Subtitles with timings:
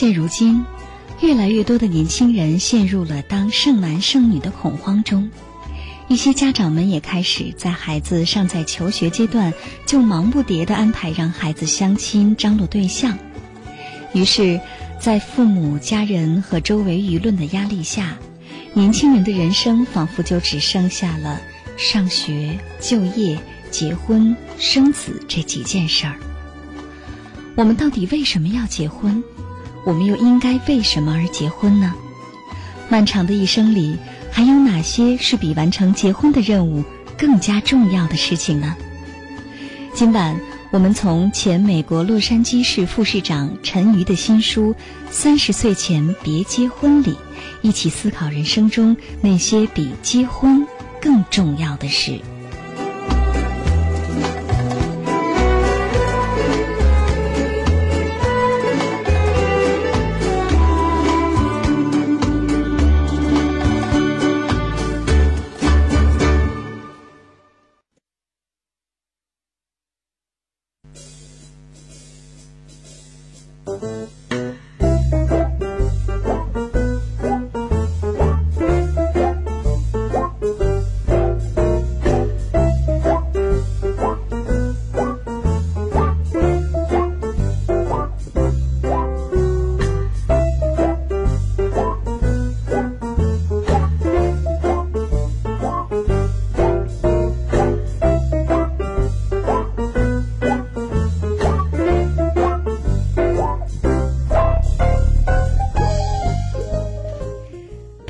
[0.00, 0.64] 现如今，
[1.20, 5.30] 越来越多的年轻人陷入了当剩男剩女的恐慌中，
[6.08, 9.52] 一些家长们也开始在孩子尚在求学阶段
[9.84, 13.18] 就忙不迭的安排让孩子相亲张罗对象。
[14.14, 14.58] 于是，
[14.98, 18.16] 在父母、家人和周围舆论的压力下，
[18.72, 21.38] 年轻人的人生仿佛就只剩下了
[21.76, 23.38] 上学、就业、
[23.70, 26.16] 结婚、生子这几件事儿。
[27.54, 29.22] 我们到底为什么要结婚？
[29.84, 31.94] 我们又应该为什么而结婚呢？
[32.88, 33.96] 漫长的一生里，
[34.30, 36.84] 还有哪些是比完成结婚的任务
[37.16, 38.76] 更加重要的事情呢？
[39.94, 40.38] 今晚，
[40.70, 44.72] 我们从前美国洛杉矶市副市长陈瑜的新书
[45.10, 47.16] 《三十岁前别结婚》里，
[47.62, 50.66] 一起思考人生中那些比结婚
[51.00, 52.20] 更重要的事。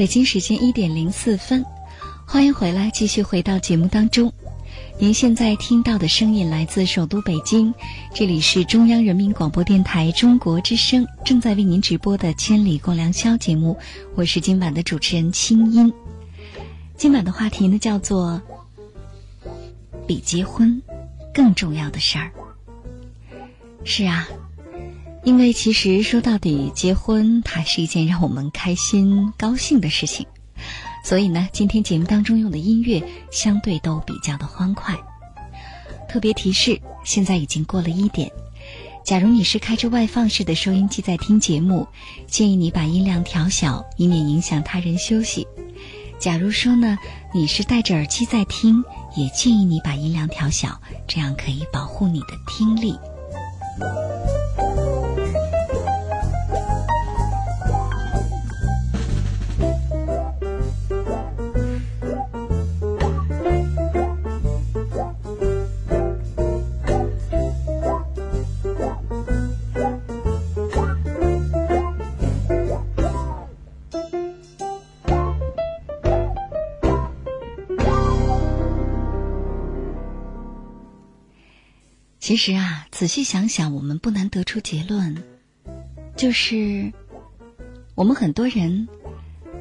[0.00, 1.62] 北京时间一点零四分，
[2.26, 4.32] 欢迎回来，继续回到节目当中。
[4.98, 7.74] 您现在听到的声音来自首都北京，
[8.14, 13.76] 这里是中央人民广播电台中国之声正在为您直播的《千里共良宵》节目，
[14.14, 15.92] 我是今晚的主持人清音。
[16.96, 18.40] 今晚的话题呢，叫做
[20.06, 20.80] 比结婚
[21.34, 22.32] 更重要的事儿。
[23.84, 24.26] 是啊。
[25.22, 30.26] 因为其实说到底，结婚它是一件让我们开心、高兴的事情，
[31.04, 34.96] 所以呢，今天节目当中用的音乐相对都比较的欢快。
[36.08, 38.30] 特别提示：现在已经过了一点。
[39.04, 41.86] 假如你是开着外放式的收音机在听节目，
[42.26, 45.46] 建议你把音量调小，以免影响他人休息。
[46.18, 46.98] 假如说呢，
[47.32, 48.82] 你是戴着耳机在听，
[49.16, 52.94] 也建议你把音量调小，这样可以保护你的听力。
[82.30, 85.20] 其实啊，仔细想想，我们不难得出结论，
[86.14, 86.92] 就是
[87.96, 88.88] 我们很多人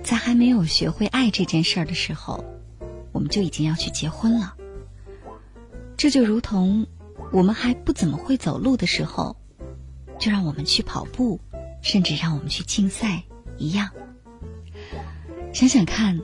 [0.03, 2.46] 在还没有学会爱这件事儿的时候，
[3.12, 4.56] 我们就已经要去结婚了。
[5.97, 6.85] 这就如同
[7.31, 9.35] 我们还不怎么会走路的时候，
[10.19, 11.41] 就让我们去跑步，
[11.81, 13.24] 甚至让我们去竞赛
[13.58, 13.90] 一样。
[15.53, 16.22] 想想看，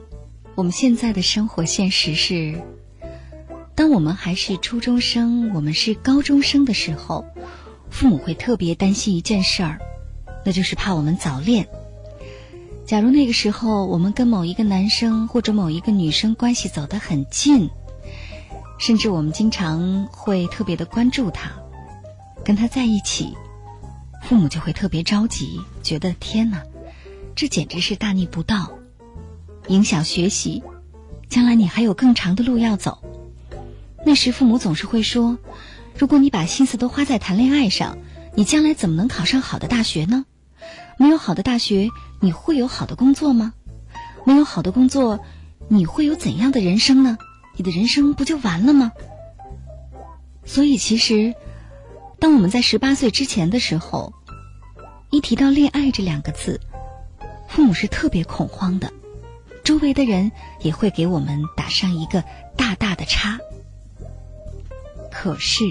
[0.54, 2.62] 我们现在的生活现实是。
[3.76, 7.26] 当我们还是初中生，我们是高中生的时候，
[7.90, 9.80] 父母会特别担心一件事儿，
[10.46, 11.68] 那就是怕我们早恋。
[12.86, 17.70] 假如那个时候我们跟某一个男生或者某一个女生关系走得很近，
[18.78, 21.52] 甚至我们经常会特别的关注他，
[22.46, 23.36] 跟他在一起，
[24.24, 26.64] 父母就会特别着急，觉得天哪，
[27.36, 28.72] 这简直是大逆不道，
[29.68, 30.64] 影响学习，
[31.28, 33.02] 将来你还有更长的路要走。
[34.06, 35.40] 那时父母总是会说
[35.98, 37.98] ：“如果你把心思都花在谈恋爱上，
[38.36, 40.26] 你将来怎么能考上好的大学呢？
[40.98, 41.90] 没有好的大学，
[42.22, 43.54] 你会有好的工作吗？
[44.24, 45.20] 没有好的工作，
[45.68, 47.18] 你会有怎样的人生呢？
[47.58, 48.92] 你的人生不就完了吗？
[50.46, 51.34] 所以，其实，
[52.20, 54.14] 当我们在十八岁之前的时候，
[55.10, 56.62] 一提到恋爱这两个字，
[57.48, 58.94] 父母是特别恐慌的，
[59.64, 60.32] 周围的人
[60.62, 62.24] 也会给我们打上一个
[62.56, 63.40] 大大的叉。
[65.18, 65.64] 可是，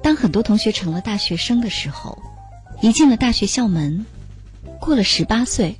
[0.00, 2.16] 当很多同学成了大学生的时候，
[2.80, 4.06] 一进了大学校门，
[4.80, 5.76] 过了十八岁，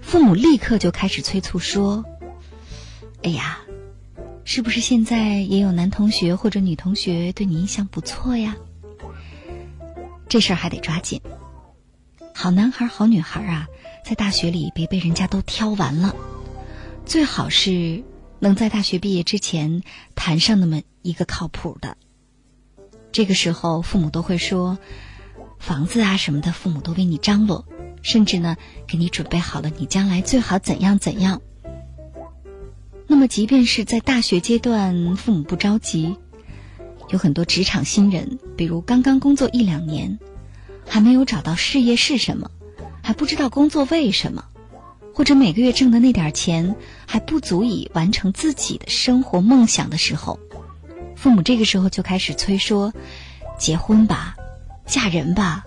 [0.00, 2.02] 父母立刻就开始催促说
[3.22, 3.58] ：“哎呀，
[4.42, 8.56] 是不是现在也有男同学或者女同学对你印象不错呀？
[10.30, 11.20] 这事儿还得抓紧。
[12.34, 13.68] 好男孩、好女孩啊，
[14.02, 16.16] 在大学里别被人家都挑完了，
[17.04, 18.02] 最好是
[18.42, 19.82] 能在大学毕业之前
[20.16, 21.96] 谈上那么一个靠谱的。
[23.12, 24.78] 这个时候，父母都会说。”
[25.60, 27.64] 房子啊什么的，父母都为你张罗，
[28.02, 28.56] 甚至呢，
[28.88, 31.40] 给你准备好了你将来最好怎样怎样。
[33.06, 36.16] 那么，即便是在大学阶段，父母不着急，
[37.10, 40.18] 有很多职场新人，比如刚刚工作一两年，
[40.84, 42.50] 还没有找到事业是什么，
[43.04, 44.46] 还不知道工作为什么，
[45.14, 46.74] 或者每个月挣的那点钱
[47.06, 50.38] 还不足以完成自己的生活梦想的时候，
[51.16, 52.92] 父母这个时候就开始催说
[53.58, 54.36] ：“结婚吧。”
[54.84, 55.64] 嫁人吧，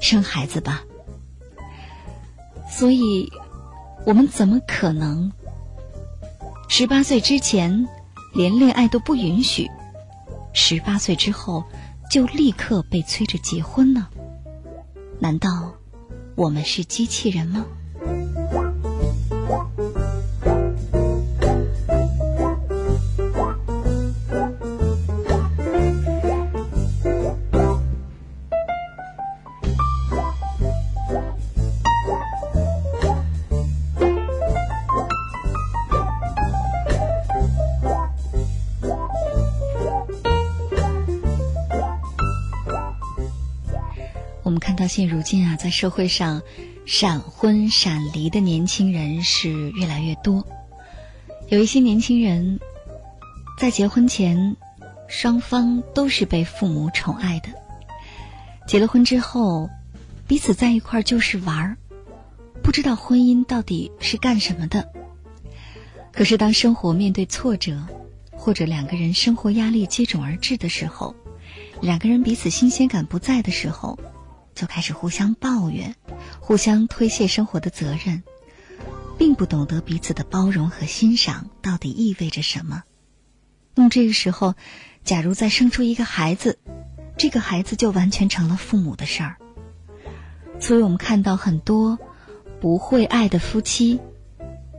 [0.00, 0.82] 生孩子吧。
[2.70, 3.28] 所以，
[4.06, 5.30] 我们怎么可能
[6.68, 7.86] 十八岁之前
[8.32, 9.68] 连恋爱都不允许，
[10.54, 11.62] 十八岁之后
[12.08, 14.06] 就立刻被催着结婚呢？
[15.18, 15.74] 难道
[16.36, 17.66] 我们是机器人吗？
[44.52, 46.42] 我们看到现如今啊，在社会上，
[46.84, 50.46] 闪婚闪离的年轻人是越来越多。
[51.48, 52.60] 有一些年轻人，
[53.58, 54.54] 在结婚前，
[55.08, 57.48] 双方都是被父母宠爱的；
[58.66, 59.70] 结了婚之后，
[60.28, 61.78] 彼此在一块儿就是玩儿，
[62.62, 64.86] 不知道婚姻到底是干什么的。
[66.12, 67.86] 可是，当生活面对挫折，
[68.32, 71.14] 或者两个人生活压力接踵而至的时候，
[71.80, 73.98] 两个人彼此新鲜感不在的时候。
[74.54, 75.96] 就开始互相抱怨，
[76.40, 78.22] 互相推卸生活的责任，
[79.18, 82.82] 并不懂得彼此的包容和欣赏到底意味着什么。
[83.74, 84.54] 那么这个时候，
[85.04, 86.58] 假如再生出一个孩子，
[87.16, 89.36] 这个孩子就完全成了父母的事儿。
[90.60, 91.98] 所以我们看到很多
[92.60, 94.00] 不会爱的夫妻，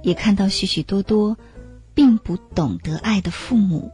[0.02, 1.38] 也看到许许多多
[1.94, 3.92] 并不懂得爱的父母。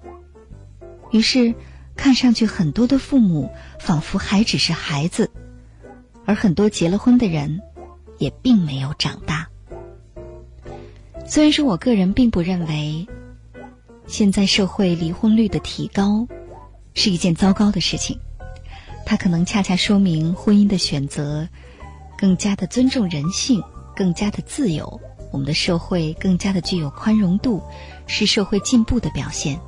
[1.12, 1.56] 于是，
[1.96, 5.32] 看上去很多的父母仿佛还只是孩子。
[6.30, 7.60] 而很多结了婚的人，
[8.20, 9.50] 也并没有长大。
[11.26, 13.08] 虽然说我个人并不认为，
[14.06, 16.28] 现在社会离婚率的提高
[16.94, 18.20] 是一件糟糕的事情，
[19.08, 21.50] 它可能恰恰说明婚姻的选择
[22.16, 23.64] 更加的尊重人性，
[23.96, 25.02] 更加的自由，
[25.32, 27.60] 我们的社会更加的具有宽容度，
[28.06, 29.60] 是社会进步的表现。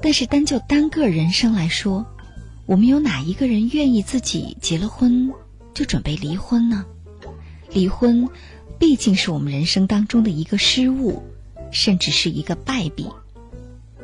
[0.00, 2.06] 但是单就单个人生来说，
[2.64, 5.32] 我们有哪一个人愿意自己结了婚？
[5.74, 6.86] 就准备离婚呢？
[7.70, 8.28] 离婚
[8.78, 11.22] 毕竟是我们人生当中的一个失误，
[11.72, 13.10] 甚至是一个败笔。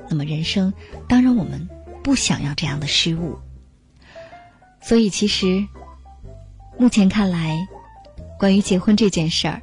[0.09, 0.73] 那么人生
[1.09, 1.69] 当然我们
[2.03, 3.39] 不想要这样的失误。
[4.83, 5.65] 所以其实
[6.77, 7.69] 目前看来，
[8.39, 9.62] 关于结婚这件事儿，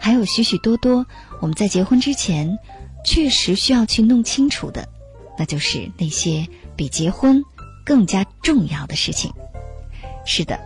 [0.00, 1.06] 还有许许多多
[1.40, 2.58] 我们在结婚之前
[3.04, 4.88] 确实需要去弄清楚的，
[5.38, 7.44] 那就是那些比结婚
[7.84, 9.32] 更加重要的事情。
[10.24, 10.58] 是的。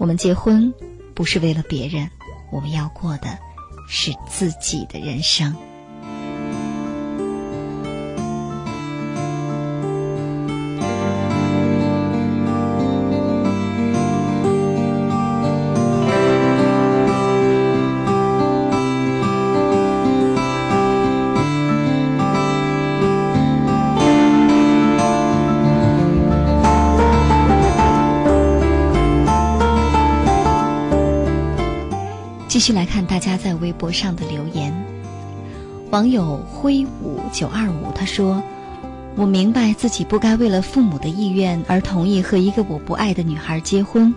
[0.00, 0.72] 我们结婚
[1.14, 2.10] 不是为了别人，
[2.50, 3.38] 我们要过的
[3.86, 5.54] 是自己的人生。
[33.90, 34.72] 上的留言。
[35.90, 38.42] 网友挥舞九二五他说
[39.16, 44.14] ：“我明白自己不该为了父母的意愿而同意和一个我不爱的女孩结婚，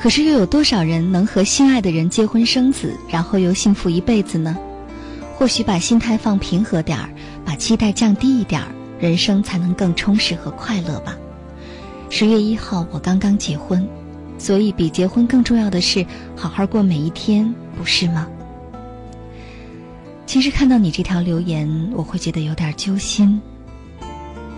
[0.00, 4.56] 可是又有多少人能和心爱的人结婚生子，然后又幸福一辈子呢？
[5.34, 7.08] 或许把心态放平和点儿，
[7.44, 8.68] 把期待降低一点儿，
[9.00, 11.16] 人生才能更充实和快乐吧。
[12.10, 13.88] 十月一号，我刚刚结婚，
[14.36, 16.04] 所以比结婚更重要的是
[16.36, 18.26] 好好过每一天，不是吗？
[20.28, 23.40] 其实看到你这条留言，我会觉得有点揪心。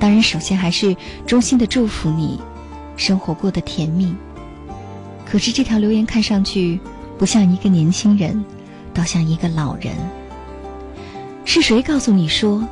[0.00, 0.96] 当然，首先还是
[1.28, 2.40] 衷心的祝福你，
[2.96, 4.12] 生活过得甜蜜。
[5.24, 6.80] 可是这条留言看上去
[7.16, 8.44] 不像一个年轻人，
[8.92, 9.94] 倒像一个老人。
[11.44, 12.66] 是谁告诉你说，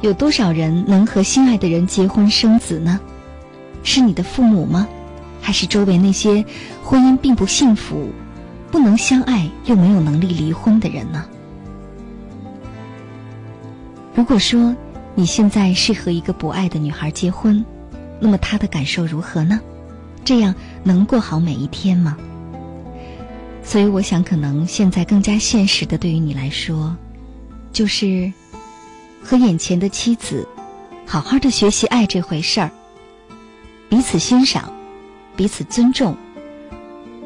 [0.00, 3.00] 有多少人能和心爱的人结婚生子呢？
[3.82, 4.86] 是你的父母吗？
[5.40, 6.44] 还是周围那些
[6.84, 8.10] 婚姻并不幸福、
[8.70, 11.26] 不能相爱又没有能力离婚的人呢？
[14.14, 14.76] 如果说
[15.16, 17.64] 你现在是和一个不爱的女孩结婚，
[18.20, 19.60] 那么她的感受如何呢？
[20.24, 20.54] 这样
[20.84, 22.16] 能过好每一天吗？
[23.62, 26.96] 所以，我想，可能现在更加现实的，对于你来说，
[27.72, 28.32] 就是
[29.22, 30.46] 和眼前的妻子
[31.06, 32.70] 好好的学习爱这回事儿，
[33.88, 34.72] 彼此欣赏，
[35.34, 36.16] 彼此尊重，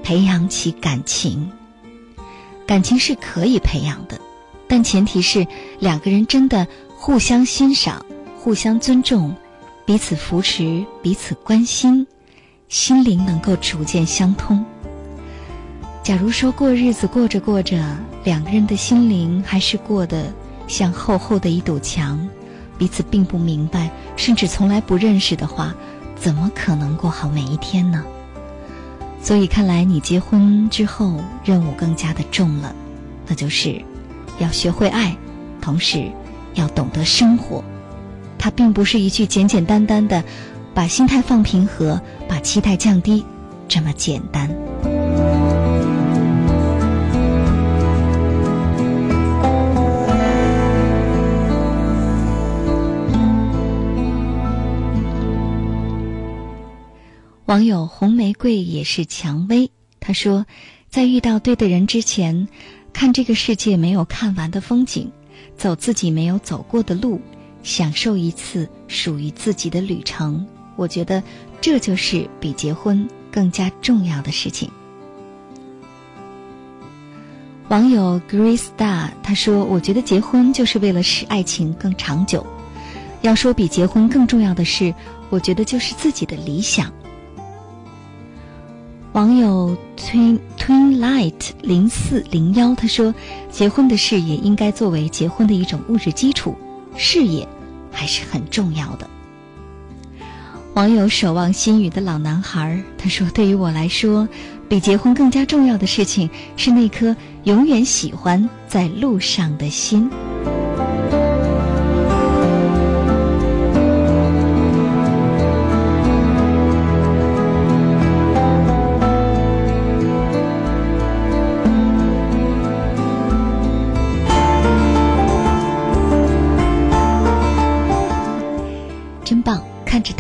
[0.03, 1.53] 培养起感情。
[2.67, 4.21] 感情是可以培养的，
[4.69, 5.47] 但前提是
[5.81, 8.05] 两个人真的互相欣赏、
[8.39, 9.35] 互相尊重，
[9.87, 12.07] 彼此扶持、彼此关心。
[12.69, 14.63] 心灵能够逐渐相通。
[16.03, 17.83] 假如说过日子过着过着，
[18.25, 20.31] 两个人的心灵还是过得
[20.67, 22.29] 像厚厚的一堵墙，
[22.77, 25.75] 彼此并不明白，甚至从来不认识的话，
[26.15, 28.05] 怎么可能过好每一天呢？
[29.23, 32.75] 所以看来你结婚之后任务更加的重了，
[33.27, 33.83] 那就是
[34.39, 35.17] 要学会爱，
[35.61, 36.11] 同时
[36.55, 37.63] 要懂得生活。
[38.39, 40.25] 它并不是一句简简单单的。
[40.75, 43.25] 把心态放平和，把期待降低，
[43.67, 44.49] 这么简单。
[57.47, 60.47] 网友红玫瑰也是蔷薇，他说，
[60.89, 62.47] 在遇到对的人之前，
[62.99, 65.09] 看这个世界没有看完的风景，
[65.57, 67.21] 走自己没有走过的路，
[67.63, 70.45] 享受一次属于自己的旅程。
[70.75, 71.23] 我觉得
[71.61, 74.69] 这就是比结婚更加重要的事情。
[77.69, 82.45] 网友 Grace Star 他说：“我觉得结婚就是为了使爱情更长久。
[83.23, 84.93] 要说比结婚更重要的是，
[85.31, 86.93] 我觉得就是自己的理想。”
[89.13, 93.13] 网友 Twin Twin Light 零四零幺他说
[93.51, 96.55] ：“结婚的事业应该作为结婚的一种物质基础，
[96.95, 97.49] 事业
[97.91, 99.09] 还是很重要的。”
[100.75, 104.29] 网友守望心语的老男孩他说：“对于我来说，
[104.69, 110.09] 比结婚更加重要的事情是那颗永远喜欢在路上的心。”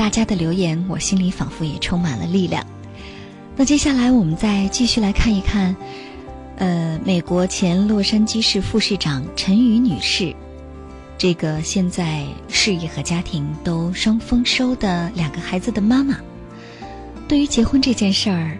[0.08, 2.66] 大家的留言，我心里仿佛也充满了力量。
[3.54, 5.76] 那接下来我们再继续来看一看，
[6.56, 10.34] 呃，美国前洛杉矶市副市长陈宇女士，
[11.18, 16.18] 这个现在事业和家庭都双丰收的两个孩子的妈妈，
[17.28, 18.56] 对于结婚这件事儿，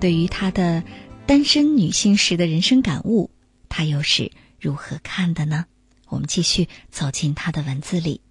[0.00, 0.82] 对于她的
[1.26, 3.28] 单身女性时的人生感悟，
[3.68, 5.66] 她又是如何看的呢？
[6.08, 8.22] 我们继续走进她的文字里。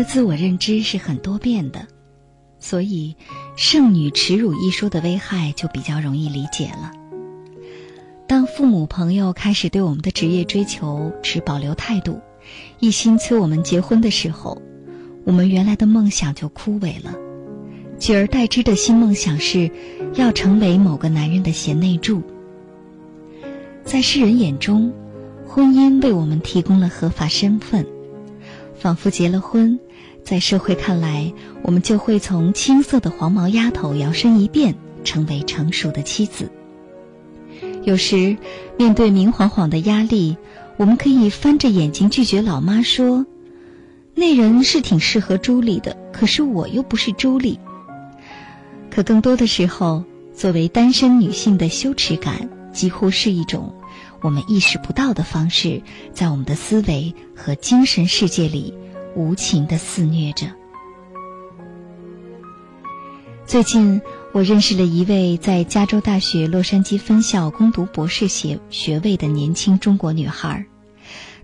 [0.00, 1.86] 的自我认知是很多变的，
[2.58, 3.14] 所以
[3.54, 6.90] “剩女耻辱”一说的危害就比较容易理解了。
[8.26, 12.18] 当父母朋友开始对我们的职业追求持保留态度，
[12.78, 14.62] 一心催我们结婚的时候，
[15.24, 17.14] 我们原来的梦想就枯萎了，
[17.98, 19.70] 取而代之的新梦想是
[20.14, 22.22] 要成为某个男人的贤内助。
[23.84, 24.94] 在世人眼中，
[25.46, 27.86] 婚姻为我们提供了合法身份，
[28.78, 29.78] 仿佛结了婚，
[30.24, 34.74] 在社会看来，我们就会从青涩的黄毛丫头摇身一变，
[35.04, 36.50] 成为成熟的妻子。
[37.82, 38.36] 有时，
[38.78, 40.36] 面对明晃晃的压力，
[40.76, 43.26] 我们可以翻着眼睛拒绝老妈说
[44.14, 47.58] ：“那人是挺适合朱莉的，可是我又不是朱莉。”
[48.90, 53.74] 可更多的时候，作为单身女性的羞耻感，几乎是一种
[54.20, 58.74] 我们意识不到的方式，在我们的思维和精神世界里
[59.14, 60.46] 无情的肆虐着。
[63.46, 64.00] 最近。
[64.32, 70.66] 我认识了一位在加州大学洛杉矶分校攻读博士学学位的年轻中国女孩，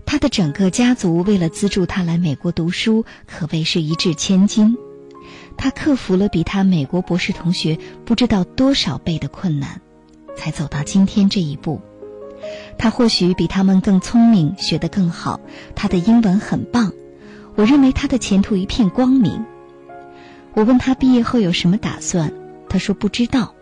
[0.05, 4.77] 她的整个家族为了资助她来美国读书，可谓是一掷千金。
[5.57, 9.81] 她克服了比她美国博士同学不知道多少倍的困难，
[10.37, 11.81] 才走到今天这一步。
[12.77, 15.41] 她或许比他们更聪明，学得更好，
[15.75, 16.93] 她的英文很棒。
[17.57, 19.43] 我认为他的前途一片光明。
[20.53, 22.31] 我问他毕业后有什么打算？
[22.69, 23.55] 他说不知道。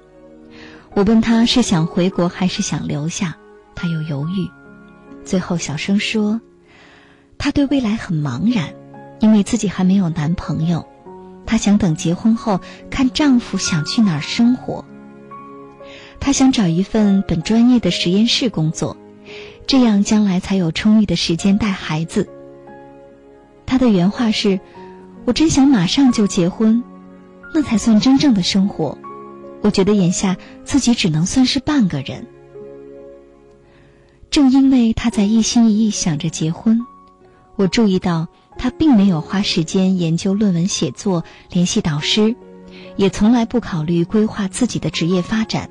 [0.94, 3.38] 我问他是想回国还是想留下，
[3.74, 4.52] 他又犹豫，
[5.24, 6.42] 最后小声说
[7.40, 8.74] ：“他对未来很茫然，
[9.22, 10.86] 因为自己还没有男朋友，
[11.46, 12.60] 他想等结婚后
[12.90, 14.84] 看丈夫想去哪儿生活。
[16.20, 18.98] 他想找一份本专业的实验室工作，
[19.68, 22.28] 这样将来才有充裕的时间带孩子。”
[23.66, 24.60] 他的原话是
[25.26, 26.84] ：“我真想马上就结婚。”
[27.54, 28.98] 那才算真正的生活。
[29.62, 32.28] 我觉得眼下自己只能算是半个人。
[34.30, 36.86] 正因为他在一心一意想着结婚，
[37.56, 42.36] 我注意到他并没有花时间研究论文写作、联系导师，
[42.98, 45.70] 也从来不考虑规划自己的职业发展。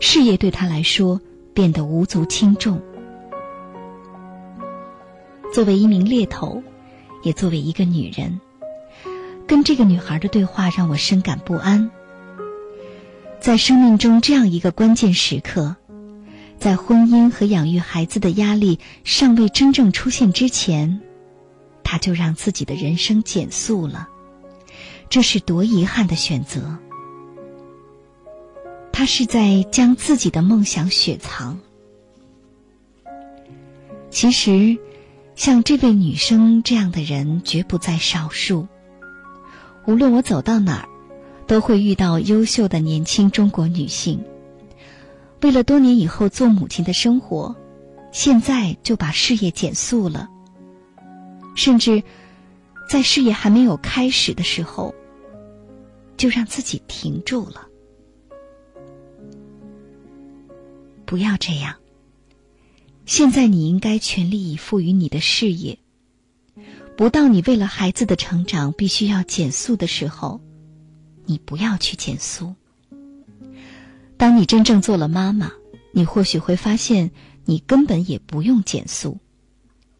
[0.00, 1.20] 事业对他来说
[1.54, 2.82] 变得无足轻重。
[5.54, 6.62] 作为一名猎头，
[7.22, 8.40] 也作为一个女人。
[9.46, 11.90] 跟这个女孩的对话让我深感不安。
[13.40, 15.76] 在生命中这样一个关键时刻，
[16.58, 21.00] 在婚姻和养育孩子的压力尚未真正出现之前，
[21.82, 24.08] 她就让自己的人生减速了。
[25.08, 26.78] 这是多遗憾的选择。
[28.92, 31.58] 她是在将自己的梦想雪藏。
[34.10, 34.76] 其实，
[35.40, 38.68] 像这位女生这样的人绝不在少数。
[39.86, 40.88] 无论我走到哪儿，
[41.46, 44.22] 都会遇到优秀的年轻中国女性。
[45.40, 47.56] 为了多年以后做母亲的生活，
[48.12, 50.28] 现在就把事业减速了。
[51.56, 52.02] 甚至，
[52.86, 54.94] 在事业还没有开始的时候，
[56.18, 57.66] 就让自己停住了。
[61.06, 61.74] 不要这样。
[63.10, 65.80] 现在你应该全力以赴于你的事业。
[66.96, 70.40] 不到你为了孩子的成长必须要减速的时候，
[71.26, 72.54] 你不要去减速。
[74.16, 75.50] 当你真正做了妈妈，
[75.92, 77.10] 你或许会发现
[77.46, 79.18] 你根本也不用减速，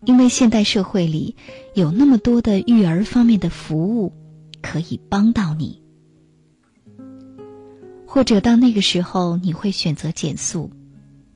[0.05, 1.35] 因为现代社会里
[1.75, 4.13] 有那么多的育儿方面的服务
[4.63, 5.83] 可以帮到你。
[8.07, 10.71] 或者到那个时候你会选择减速，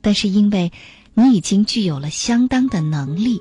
[0.01, 0.71] 但是因为
[1.15, 3.41] 你已经具有了相当的能力，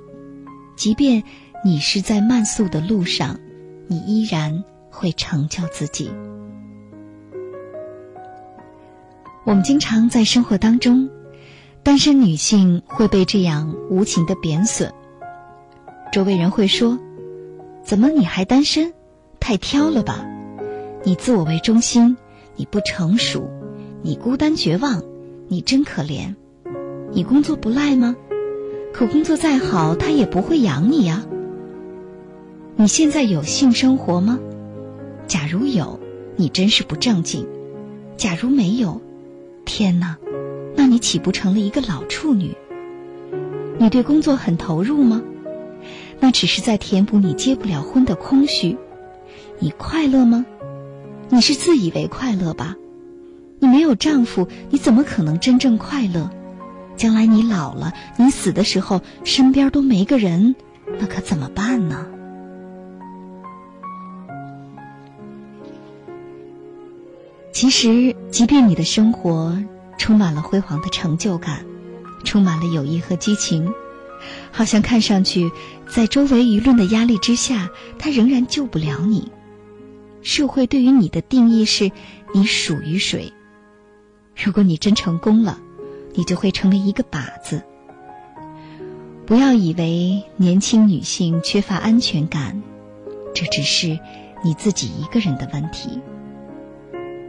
[0.76, 1.24] 即便。
[1.66, 3.40] 你是在慢速的路上，
[3.88, 6.12] 你依然会成就自己。
[9.46, 11.10] 我们经常在生活当中，
[11.82, 14.94] 单身女性会被这样无情的贬损。
[16.12, 17.00] 周围人会说
[17.82, 18.94] ：“怎么你还单身？
[19.40, 20.26] 太挑了吧！
[21.06, 22.18] 你自我为中心，
[22.58, 23.50] 你不成熟，
[24.02, 25.02] 你孤单绝望，
[25.48, 26.36] 你真可怜。
[27.14, 28.16] 你工作不赖吗？
[28.92, 31.24] 可工作再好，他也不会养你呀。”
[32.76, 34.40] 你现在有性生活吗？
[35.28, 36.00] 假如有，
[36.36, 37.46] 你真是不正经；
[38.18, 39.00] 假如没有，
[39.64, 40.18] 天哪，
[40.76, 42.56] 那你岂不成了一个老处女？
[43.78, 45.22] 你对工作很投入吗？
[46.20, 48.76] 那只是在填补你结不了婚的空虚。
[49.60, 50.46] 你快乐吗？
[51.30, 52.76] 你是自以为快乐吧？
[53.60, 56.30] 你没有丈夫，你怎么可能真正快乐？
[56.96, 60.56] 将来你老了，你死的时候身边都没个人，
[61.00, 62.08] 那可怎么办呢？
[67.52, 69.58] 其实，即便你的生活
[69.98, 71.66] 充满了辉煌的成就感，
[72.24, 73.72] 充满了友谊和激情，
[74.52, 75.52] 好像看上去
[75.88, 79.32] 在周围舆论的压力之下，它仍然救不了你。
[80.22, 81.92] 社会对于你的定义是，
[82.34, 83.32] 你属于谁？
[84.36, 85.60] 如果你真成功了，
[86.14, 87.64] 你就会成为一个靶子。
[89.26, 92.62] 不要以为年轻女性缺乏安全感，
[93.34, 93.98] 这只是
[94.44, 96.02] 你自己一个人的问题。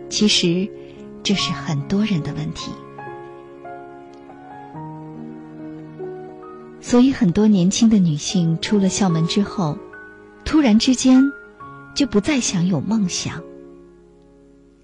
[0.08, 0.68] 其实，
[1.22, 2.72] 这是很多人的问题。
[6.80, 9.78] 所以，很多年轻的女性出了校门之后，
[10.44, 11.22] 突然之间
[11.94, 13.42] 就不再想有梦想。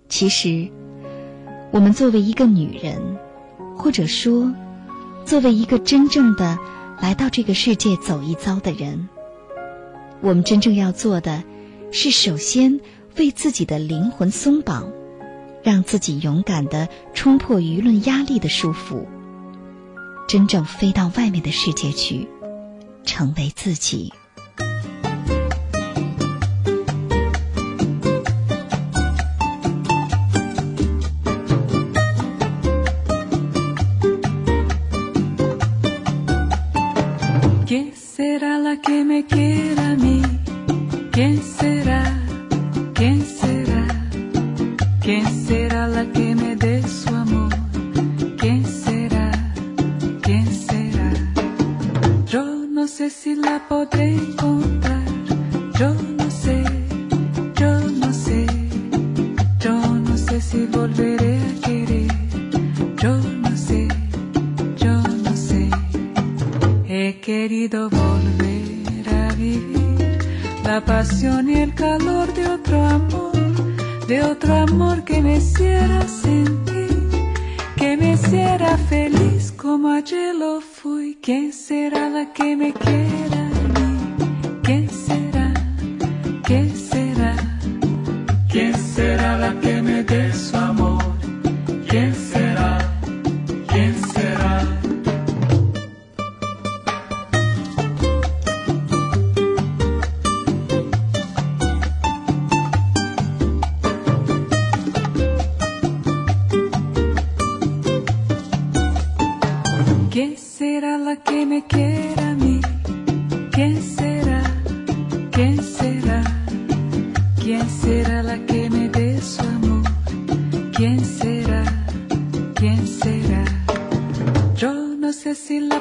[0.09, 0.69] 其实，
[1.71, 3.19] 我们作为一个女人，
[3.81, 4.53] 或者说，
[5.25, 6.59] 作为一个真正的
[7.01, 9.09] 来到这个世界走一遭的人，
[10.21, 11.43] 我们真正要做的，
[11.91, 12.79] 是首先
[13.17, 14.93] 为自己的灵魂松绑，
[15.63, 19.07] 让自己勇敢的冲破舆论压力的束缚，
[20.29, 22.29] 真正飞到外面的世界去，
[23.05, 24.13] 成为自己。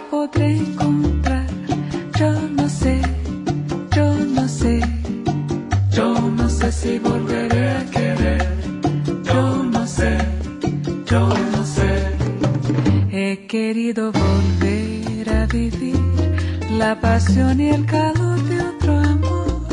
[0.09, 1.45] podré encontrar.
[2.19, 3.01] Yo no sé,
[3.95, 4.81] yo no sé.
[5.91, 8.47] Yo no sé si volveré a querer.
[9.23, 10.17] Yo no sé,
[11.05, 11.91] yo no sé.
[13.11, 15.99] He querido volver a vivir
[16.71, 19.67] la pasión y el calor de otro amor.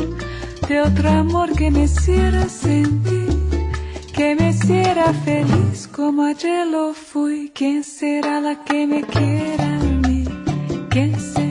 [0.67, 3.27] De otro amor que me hiciera sentir
[4.17, 7.51] que me hiciera feliz como ayer lo fui.
[7.53, 9.76] ¿Quién será la que me quiera?
[11.05, 11.46] 哪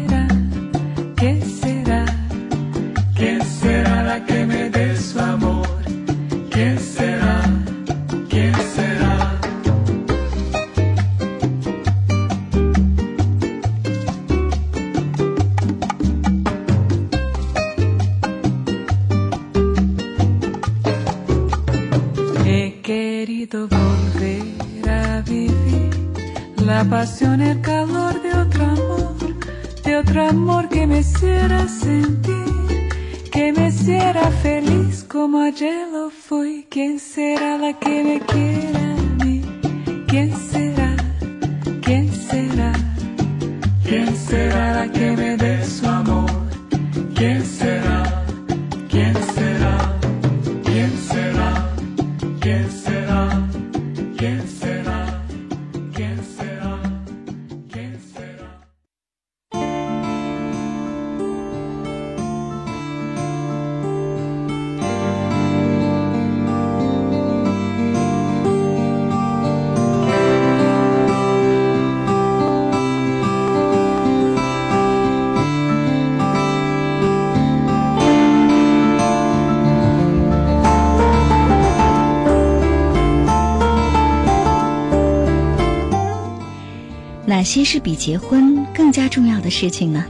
[87.46, 90.04] 些是比结婚更加重要的事情呢？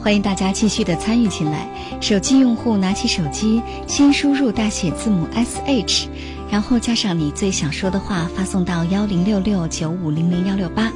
[0.00, 1.68] 欢迎大家继续的参与进来。
[2.00, 6.08] 手机用户拿起手机，先输入大写字母 S H，
[6.50, 10.92] 然后加上你最想说的话，发送到幺零六六九五零零幺六八。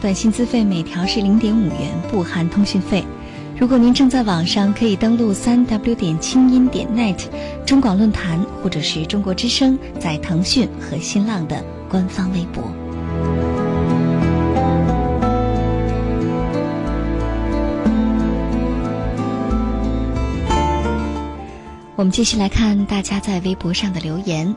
[0.00, 3.04] 短信资费每条是零点五元，不含通讯费。
[3.58, 7.18] 如果您正在网上，可以登录三 W 点清音点 net
[7.66, 12.81] 中广论坛，或者是中国之声在腾讯和新浪的官方微博。
[22.02, 24.52] 我们继续来看大家在微博上的留言。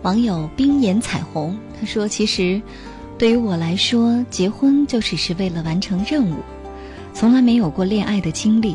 [0.00, 2.58] 网友冰眼彩虹他说：“其实，
[3.18, 6.36] 对于我来说，结婚就只是为了完成任务，
[7.12, 8.74] 从来没有过恋爱的经历。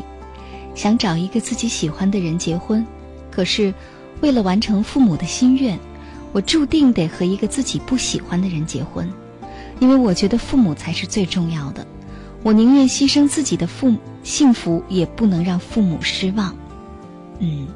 [0.72, 2.86] 想找一个自己喜欢的人结婚，
[3.28, 3.74] 可是
[4.20, 5.76] 为了完成父母的心愿，
[6.30, 9.12] 我注定得和一个自己不喜欢的人结婚，
[9.80, 11.84] 因为我觉得父母才是最重要的。
[12.44, 16.54] 我宁愿牺牲自己的父幸福，也不能让父母失望。”
[17.40, 17.66] 嗯。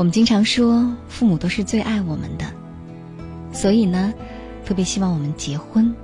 [0.00, 2.46] 我们经常说，父母都是最爱我们的，
[3.52, 4.14] 所以呢，
[4.64, 5.94] 特别希望我们结婚。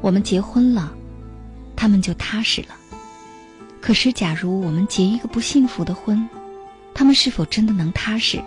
[0.00, 0.92] 我们结婚了，
[1.76, 2.74] 他们就踏实了。
[3.80, 6.28] 可是，假如我们结一个不幸福的婚，
[6.92, 8.42] 他们是否真的能踏实？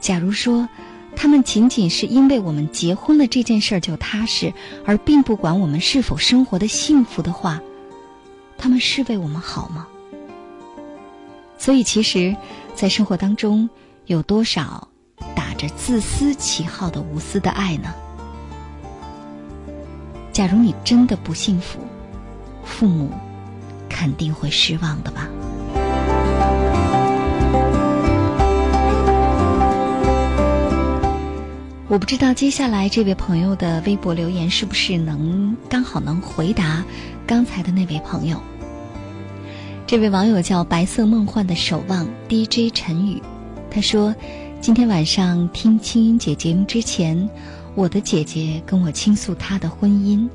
[0.00, 0.66] 假如说，
[1.14, 4.50] 他们仅仅是因为我们结婚了这件事儿就踏实，
[4.86, 7.60] 而并不管我们是否生活的幸福的话，
[8.56, 9.86] 他们是为我们好吗？
[11.58, 12.34] 所以，其实。
[12.76, 13.68] 在生活当中，
[14.04, 14.86] 有多少
[15.34, 17.94] 打着自私旗号的无私的爱呢？
[20.30, 21.80] 假如你真的不幸福，
[22.62, 23.10] 父母
[23.88, 25.26] 肯定会失望的吧。
[31.88, 36.84] 我不知道接下来这位朋友的微博留言是不是能刚好能回答
[37.26, 38.38] 刚才的那位朋友。
[39.86, 43.22] 这位网友叫白色梦幻的守望 DJ 陈宇，
[43.70, 44.12] 他说
[44.60, 47.30] ：“今天晚上听青音姐节目之前，
[47.76, 50.28] 我的姐姐跟我倾诉她的婚姻，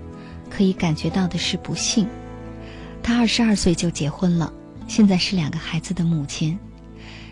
[0.49, 2.07] 可以感觉到的是不幸。
[3.03, 4.53] 她二十二岁就结婚了，
[4.87, 6.57] 现在是两个孩子的母亲。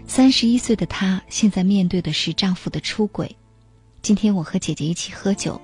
[0.06, 3.34] 三十一岁的她现在面对的是丈夫的出轨。
[4.02, 5.62] 今天我和姐姐一起喝酒，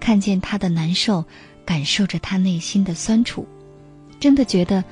[0.00, 1.22] 看见她的难受，
[1.66, 3.46] 感受着她内心的酸楚，
[4.18, 4.82] 真的觉得。”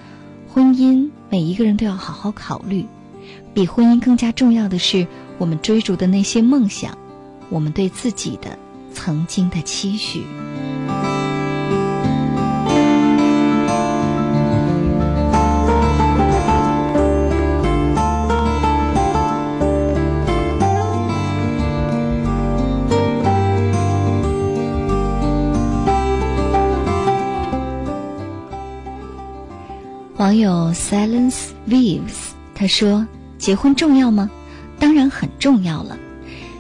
[0.59, 2.85] 婚姻，每一个人都要好好考虑。
[3.55, 5.07] 比婚姻更加重要的是，
[5.39, 6.99] 我们追逐的那些梦想，
[7.49, 8.59] 我们对自己的
[8.93, 10.25] 曾经的期许。
[30.29, 33.07] 网友 Silence Waves 他说
[33.41, 34.31] ：“结婚重要吗？
[34.79, 35.99] 当然很重要了。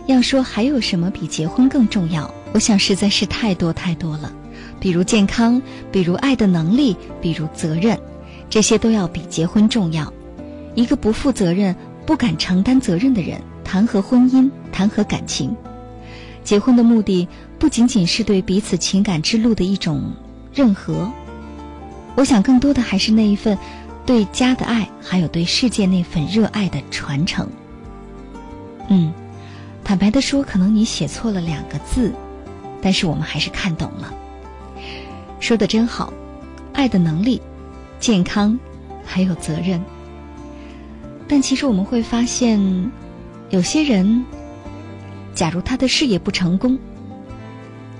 [0.06, 4.32] 要说还有什么比结婚更重要，我想实在是太多太多了。
[4.80, 5.60] 比如健康，
[5.92, 8.00] 比如爱的能力，比如责任，
[8.48, 10.10] 这些都要比结婚重要。
[10.74, 11.76] 一个不负责任、
[12.06, 15.54] 不敢承担责任的人，谈何婚姻，谈何感情？
[16.42, 17.28] 结婚的目的
[17.58, 20.14] 不仅仅是对彼此情感之路的一种
[20.54, 21.06] 认和。”
[22.18, 23.56] 我想，更多的还是那一份
[24.04, 27.48] 对家的爱，还有对世界那份热爱的传承。
[28.88, 29.12] 嗯，
[29.84, 32.12] 坦白的说，可能你写错了两个字，
[32.82, 34.12] 但是我们还是看懂了。
[35.38, 36.12] 说的真好，
[36.72, 37.40] 爱的能力、
[38.00, 38.58] 健康，
[39.04, 39.80] 还有责任。
[41.28, 42.90] 但其实我们会发现，
[43.50, 44.24] 有些人，
[45.36, 46.76] 假如他的事业不成功，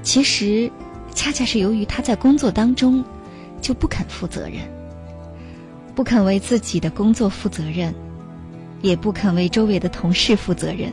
[0.03, 0.69] 其实
[1.15, 3.05] 恰恰是由于他在工作当中。
[3.61, 4.61] 就不肯负责任，
[5.95, 7.95] 不肯为自己的工作负责任，
[8.83, 10.93] 也不肯为周围的同事负责任。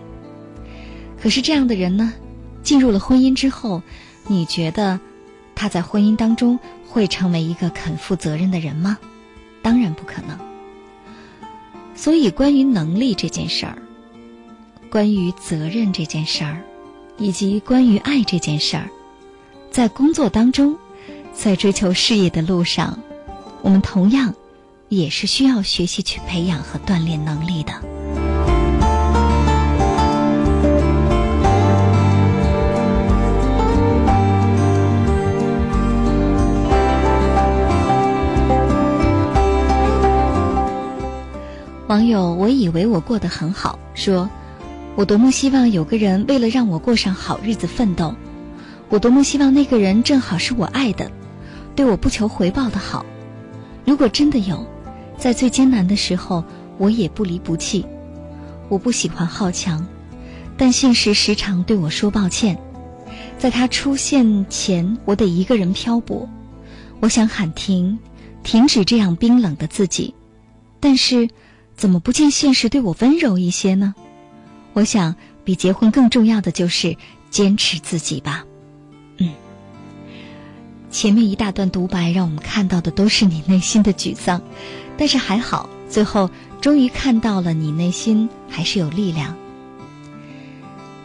[1.21, 2.13] 可是这样的人呢，
[2.63, 3.81] 进入了婚姻之后，
[4.27, 4.99] 你觉得
[5.55, 8.97] 他在婚姻当中会成为一个肯负责任的人吗？
[9.61, 10.37] 当然不可能。
[11.95, 13.77] 所以，关于能力这件事儿，
[14.89, 16.61] 关于责任这件事儿，
[17.17, 18.89] 以及关于爱这件事儿，
[19.71, 20.77] 在工作当中。
[21.37, 22.97] 在追求事业的路上，
[23.61, 24.33] 我们同样
[24.89, 27.73] 也是需要学习去培养和锻炼能力的。
[41.87, 44.27] 网友，我以为我过得很好，说，
[44.95, 48.15] 我多么希望有个人为了让我过上好日子奋斗，
[48.89, 51.11] 我多么希望那个人正好是我爱的。
[51.75, 53.05] 对我不求回报的好，
[53.85, 54.65] 如果真的有，
[55.17, 56.43] 在最艰难的时候，
[56.77, 57.85] 我也不离不弃。
[58.69, 59.85] 我不喜欢好强，
[60.57, 62.57] 但现实时常对我说抱歉。
[63.37, 66.27] 在他出现前，我得一个人漂泊。
[67.01, 67.99] 我想喊停，
[68.41, 70.15] 停止这样冰冷的自己，
[70.79, 71.27] 但是，
[71.75, 73.93] 怎么不见现实对我温柔一些呢？
[74.73, 76.95] 我想，比结婚更重要的就是
[77.29, 78.45] 坚持自己吧。
[80.95, 84.41] 前面一大段独白，让我们看到的都是你内心的沮丧，
[84.97, 86.29] 但是还好，最后
[86.61, 89.35] 终于看到了你内心还是有力量。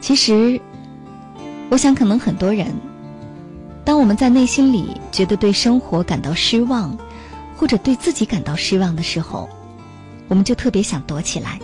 [0.00, 0.60] 其实，
[1.70, 2.72] 我想可能很多人，
[3.84, 6.96] 当我们在内心里觉得对生活感到失望，
[7.56, 9.48] 或者对自己感到失望的时候，
[10.28, 11.58] 我们就特别想躲起来。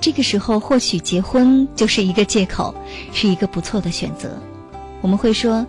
[0.00, 2.72] 这个时候，或许结婚就是一个借口，
[3.12, 4.40] 是一个不错的选择。
[5.00, 5.66] 我们会说，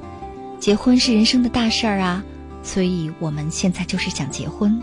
[0.64, 2.24] 结婚是人生的大事儿啊，
[2.64, 4.82] 所以我们现在就是想结婚。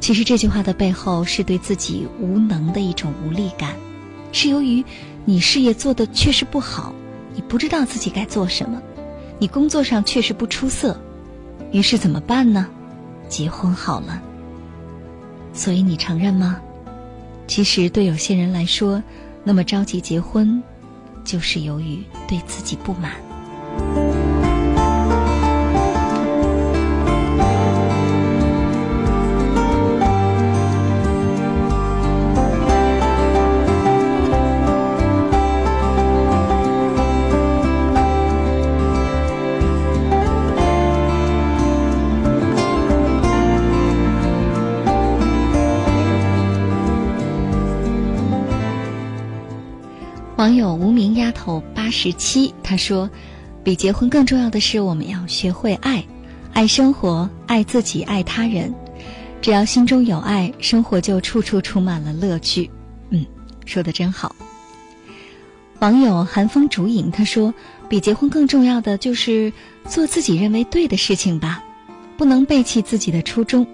[0.00, 3.76] 其实这句话的背后，是对自己无能的一种无力感，
[4.32, 4.82] 是由于
[5.26, 6.94] 你事业做的确实不好，
[7.34, 8.80] 你不知道自己该做什么，
[9.38, 10.98] 你工作上确实不出色，
[11.70, 12.66] 于是怎么办呢？
[13.28, 14.22] 结婚好了。
[15.52, 16.58] 所以你承认吗？
[17.46, 19.02] 其实，对有些人来说，
[19.44, 20.62] 那么着急结婚，
[21.24, 23.12] 就是由于对自己不满。
[52.02, 53.08] 十七他说
[53.62, 56.04] ：“比结婚更重要的是，我们要学会爱，
[56.52, 58.74] 爱生活，爱自己，爱他人。
[59.40, 62.68] 只要心中有爱，生活就处处充满了乐趣。”
[63.10, 63.24] 嗯，
[63.64, 64.34] 说的真好。
[65.78, 67.54] 网友寒风烛影他说
[67.88, 69.52] ：“比结婚更重要的就是
[69.88, 71.62] 做自己认为对的事情吧，
[72.16, 73.64] 不能背弃自己的初衷。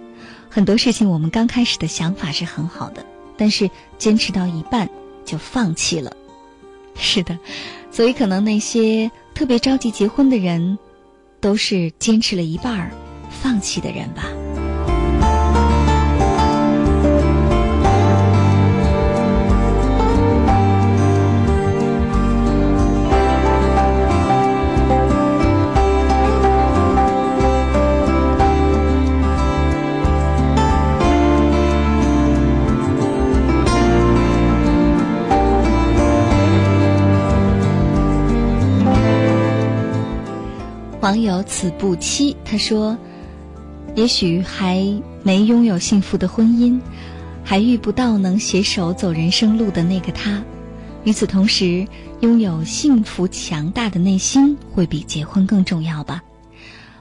[0.51, 3.07] 很多事情我们刚开始的想法是很好的，
[3.39, 4.87] 但是坚持到一半
[5.25, 6.15] 就放弃了。
[7.01, 7.39] ”是的，
[7.99, 10.79] 所以可能那些特别着急结婚的人，
[11.41, 12.93] 都是坚持了一半儿，
[13.29, 14.23] 放弃的人吧。
[41.01, 42.99] 网友此不期他说
[43.95, 44.85] ：“也许还
[45.23, 46.81] 没拥有幸福的婚姻，
[47.45, 50.43] 还遇不到能携手走人生路的那个他。
[51.05, 51.87] 与此同时，
[52.19, 56.21] 拥有幸福强大的内心会比结婚更重要吧？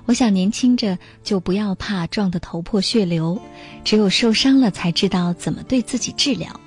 [0.06, 3.42] 我想年轻着就不要怕撞得头破血流，
[3.84, 6.60] 只有受伤了才知道怎么对自己治疗。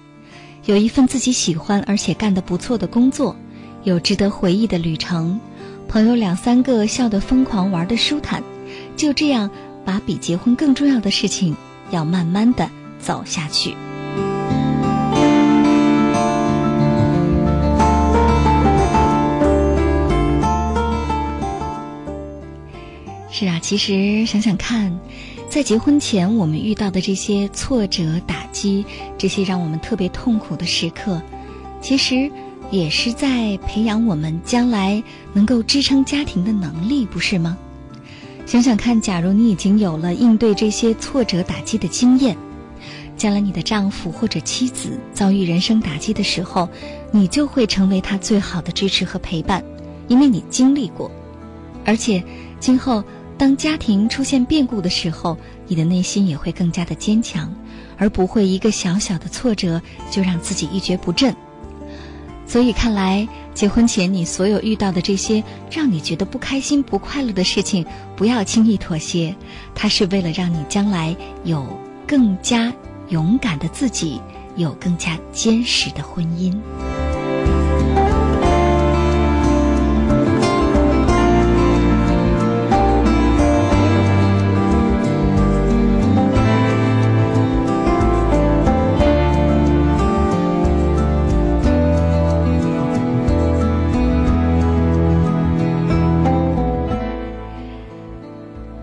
[0.64, 3.36] 有一份自己喜欢而且干得不错的工作，
[3.84, 5.38] 有值得回忆的旅程。”
[5.90, 8.40] 朋友两三个笑得疯狂，玩得舒坦，
[8.96, 9.50] 就这样
[9.84, 11.56] 把比结婚更重要的事情
[11.90, 13.74] 要慢慢的走下去。
[23.32, 24.96] 是啊，其实想想看，
[25.48, 28.86] 在结婚前我们遇到的这些挫折、打击，
[29.18, 31.20] 这些让我们特别痛苦的时刻，
[31.80, 32.30] 其实。
[32.70, 35.02] 也是在培养我们将来
[35.32, 37.56] 能够支撑家庭的能力，不是吗？
[38.46, 42.36] 想想看，假如你已经有了应对这些挫折打击的经验，
[43.16, 46.68] 将来你的丈夫或者妻子遭遇人生打击的时候，
[47.12, 49.62] 你就会成为他最好的支持和陪伴，
[50.08, 51.10] 因为你经历过。
[51.84, 52.22] 而且，
[52.58, 53.02] 今后
[53.38, 57.52] 当家庭出现变故的时候，你的内心也会更加的坚强，
[57.98, 59.80] 而不会一个小小的挫折
[60.10, 61.34] 就让自己一蹶不振。
[62.50, 67.86] 所以看来，结婚前你所有遇到的这些让你觉得不开心、不快乐的事情，
[68.16, 69.32] 不要轻易妥协。
[69.72, 71.64] 它是为了让你将来有
[72.08, 72.72] 更加
[73.10, 74.20] 勇敢的自己，
[74.56, 76.52] 有更加坚实的婚姻。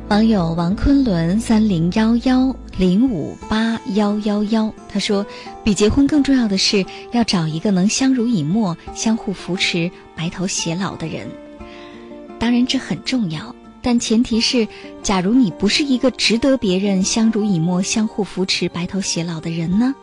[0.10, 5.26] 网友王昆仑三零幺幺零五八幺幺幺，他说
[5.66, 11.28] ：“比结婚更重要的是要找一个能相濡以沫、相互扶持、白头偕老的人。
[12.40, 14.66] 当然这很重要，但前提是，
[15.04, 19.94] 假如你不是一个值得别人相濡以沫、相互扶持、白头偕老的人呢？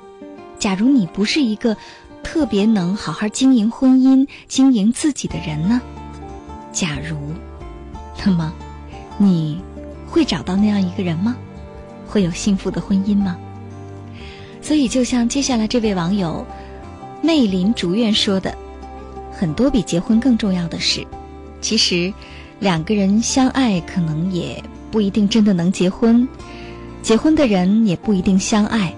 [0.58, 1.78] 假如你不是一个
[2.22, 5.80] 特别能好好经营婚姻、经营自己的人呢？
[6.72, 7.16] 假如，
[8.22, 8.52] 那么，
[9.16, 9.58] 你。”
[10.14, 11.36] 会找到那样一个人吗？
[12.06, 13.36] 会有幸福的婚姻吗？
[14.62, 16.46] 所以，就像接下来这位网友
[17.20, 18.56] 内林竹院说的，
[19.32, 21.04] 很多比结婚更重要的事，
[21.60, 22.14] 其实
[22.60, 24.62] 两个人相爱，可能也
[24.92, 26.24] 不一定真的能结婚；
[27.02, 28.94] 结婚的人也不一定相爱。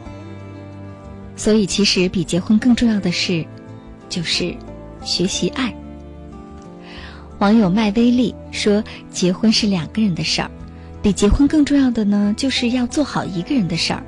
[1.35, 3.43] 所以，其实比结婚更重要的事，
[4.11, 4.55] 就是
[5.03, 5.75] 学习爱。
[7.39, 10.51] 网友麦威利说：“结婚是两个人的事儿，
[11.07, 14.03] 比结婚更重要的呢，就是要做好一个人的事儿。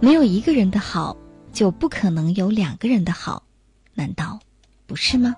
[0.00, 1.14] 没有一个人的好，
[1.52, 3.42] 就不可能有两个人的好，
[3.92, 4.40] 难道
[4.86, 5.34] 不是吗？”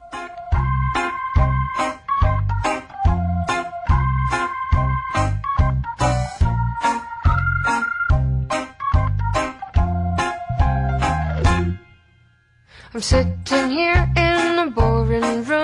[13.00, 15.63] Sitting here in a boring room.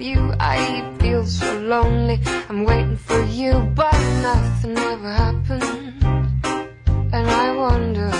[0.00, 0.32] view.
[0.40, 3.92] I feel so lonely, I'm waiting for you, but
[4.22, 6.02] nothing ever happened
[7.12, 8.10] And I wonder,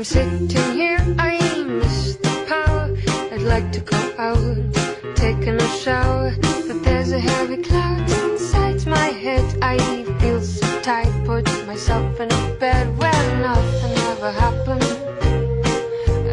[0.00, 2.96] I'm sitting here, I miss the power.
[3.30, 8.96] I'd like to go out, taking a shower, but there's a heavy cloud inside my
[8.96, 9.44] head.
[9.60, 9.76] I
[10.18, 14.84] feel so tight, put myself in a bed where nothing ever happened,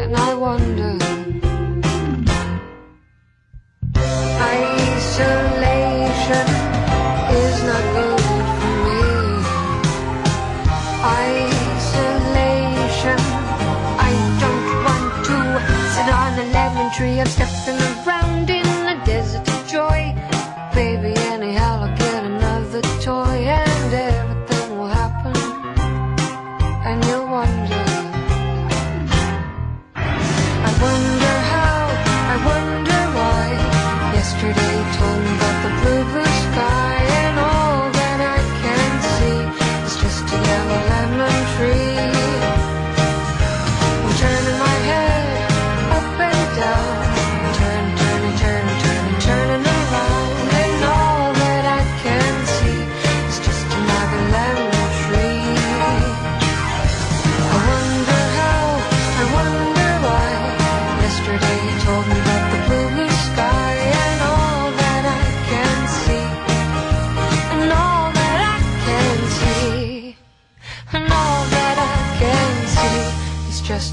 [0.00, 0.96] and I wonder.
[3.94, 5.47] Isolation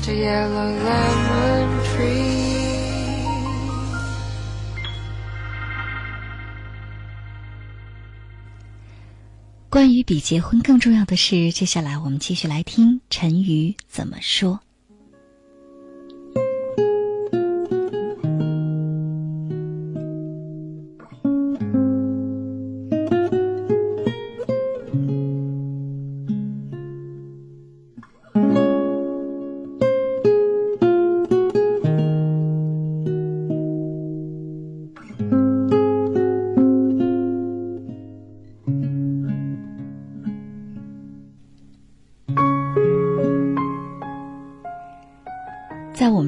[0.08, 2.36] a yellow lemon tree.
[9.70, 14.65] 关于比结婚更重要的事，接下来我们继续来听陈瑜怎么说。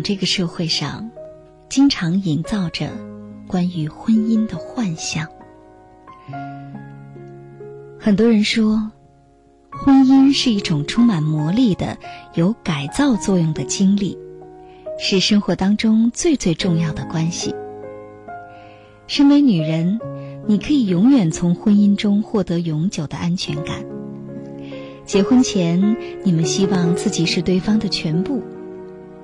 [0.08, 1.12] 这个社会上，
[1.68, 2.90] 经常营造着
[3.46, 5.28] 关于婚姻的幻象。
[8.00, 8.90] 很多人说，
[9.70, 11.98] 婚姻是一种充满魔力的、
[12.36, 14.18] 有改造作用的经历，
[14.98, 17.54] 是生活当中最最重要的关系。
[19.08, 20.00] 身为女人，
[20.46, 23.84] 你可以永远从婚姻中获得永久的安全感。
[25.04, 28.42] 结婚前，你们希望自己是对方的全部。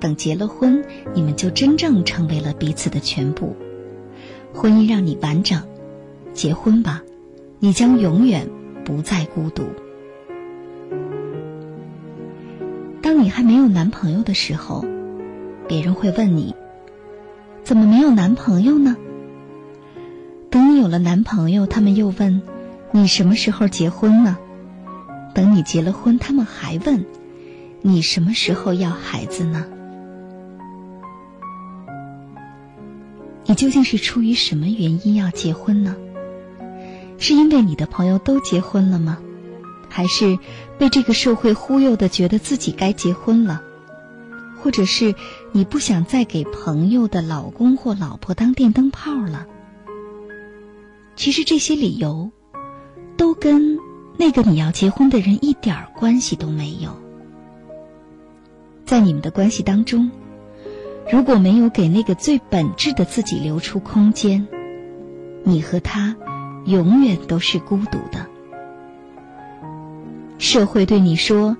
[0.04, 0.84] 等结了婚，
[1.14, 3.56] 你们就真正成为了彼此的全部。
[4.52, 5.62] 婚姻让你完整，
[6.34, 7.02] 结婚吧，
[7.58, 8.46] 你将永远
[8.84, 9.64] 不再孤独。
[13.00, 14.84] 当你还没有男朋友的时候，
[15.66, 16.54] 别人会问你
[17.64, 18.98] ：“怎么没有男朋友呢？”
[20.52, 22.42] 等你有了男朋友，他们又问
[22.92, 24.36] ：“你什么时候结婚呢？”
[25.34, 27.06] 等你结了婚，他们还问
[27.80, 29.64] ：“你什么时候要孩子呢？”
[33.46, 35.94] 你究竟是出于什么原因要结婚呢？
[37.18, 39.18] 是因为你的朋友都结婚了吗？
[39.88, 40.38] 还是
[40.78, 43.62] 被这个社会忽悠的，觉得自己该结婚了？
[44.60, 45.14] 或者是
[45.52, 49.46] 你不想再给朋友的老公或老婆当电灯泡了？
[51.14, 52.30] 其实这些理由，
[53.16, 53.78] 都跟
[54.16, 56.96] 那个你要结婚的人一点关系都没有。
[58.84, 60.10] 在你们的关系当中。
[61.12, 64.48] 如果没有给那个最本质的自己留出空间，
[65.44, 66.16] 你和他
[66.64, 68.26] 永远都是孤独的。
[70.38, 71.56] 社会对你说：“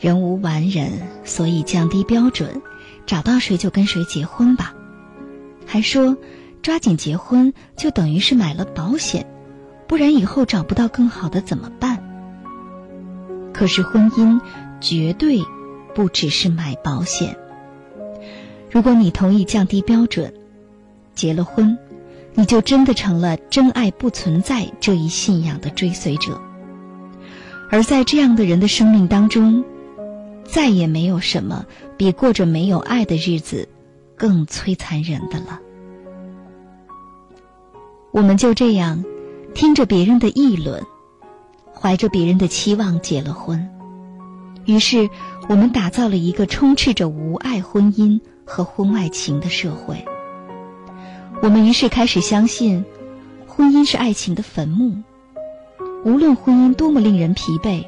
[0.00, 0.90] 人无完人，
[1.24, 2.62] 所以降低标准，
[3.06, 4.74] 找到谁就跟谁结婚吧。”
[5.66, 6.16] 还说
[6.62, 9.26] ：“抓紧结婚就等于是买了保险，
[9.86, 12.02] 不然以后找不到更好的怎么办？”
[13.52, 14.40] 可是婚姻
[14.80, 15.42] 绝对
[15.94, 17.36] 不只是买保险。
[18.70, 20.32] 如果你同意降低标准，
[21.14, 21.76] 结了婚，
[22.34, 26.40] 你就真的成了真爱不存在这一信仰的追随者。
[27.70, 29.64] 而在这样的人的生命当中，
[30.44, 31.66] 再也没有什么
[31.96, 33.68] 比过着没有爱的日子
[34.16, 35.60] 更摧残人的了。
[38.10, 39.04] 我们就这样
[39.54, 40.82] 听着别人的议论，
[41.74, 43.68] 怀着别人的期望结了婚，
[44.64, 45.08] 于是
[45.48, 48.20] 我们打造了一个充斥着无爱婚姻。
[48.48, 50.04] 和婚外情的社会，
[51.42, 52.84] 我们于是开始相信，
[53.46, 54.96] 婚姻是爱情的坟墓。
[56.04, 57.84] 无论婚姻多么令人疲惫，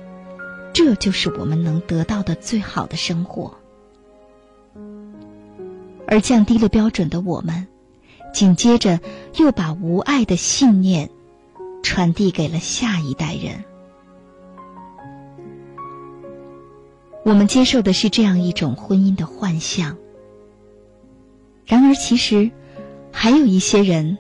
[0.75, 3.55] 这就是我们能得到的最好的生活。
[6.07, 7.67] 而降低了标准的我们，
[8.35, 9.01] 紧接着
[9.37, 11.09] 又把无爱的信念
[11.83, 13.65] 传递给了下一代人。
[17.25, 19.97] 我们接受的是这样一种婚姻的幻象。
[21.67, 22.51] 然而，其实
[23.13, 24.19] 还有一些人，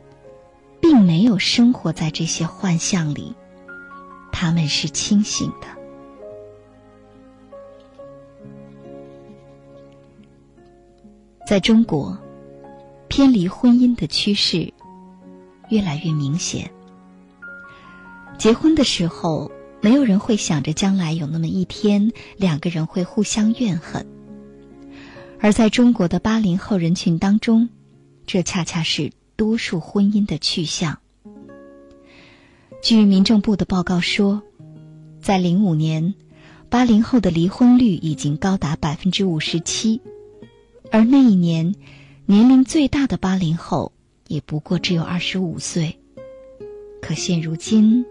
[0.81, 3.35] 并没有生活在这些幻象里，
[4.31, 5.67] 他们是清醒的。
[11.47, 12.17] 在中国，
[13.09, 14.73] 偏离婚姻的趋势
[15.69, 16.71] 越来越明显。
[18.39, 24.07] 结婚的时候，没有人会想着将来有那么一天，两个人会互相怨恨。
[25.43, 27.71] 而在中国的八零后人群当中，
[28.27, 30.99] 这恰恰是多数婚姻的去向。
[32.83, 34.43] 据民政部的报告说，
[35.23, 36.15] 在零五年，
[36.69, 40.03] 八零后的离婚率已经高达百分之五十七，
[40.93, 41.75] 而那一年，
[42.27, 43.93] 年龄最大的八零后
[44.29, 45.99] 也不过只有二十五岁。
[47.01, 48.05] 可现如今，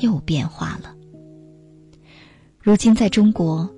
[0.00, 0.94] 又变化了。
[2.60, 3.74] 如今在中国。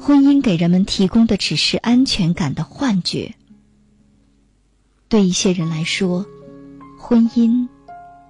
[0.00, 3.34] 婚姻给人们提供的只是安全感的幻觉。
[5.08, 6.24] 对一些人来说，
[6.98, 7.68] 婚姻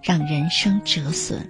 [0.03, 1.49] 让人生折损。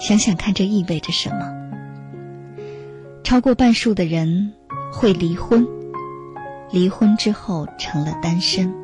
[0.00, 1.52] 想想看，这意味着什么？
[3.22, 4.52] 超过半数的人
[4.92, 5.66] 会离婚，
[6.70, 8.74] 离婚之后成了单身。